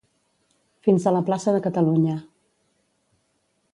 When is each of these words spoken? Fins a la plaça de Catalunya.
Fins 0.87 1.05
a 1.05 1.13
la 1.15 1.21
plaça 1.29 1.55
de 1.57 1.61
Catalunya. 1.67 2.17